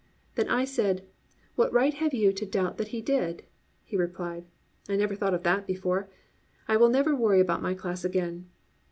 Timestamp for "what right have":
1.53-2.11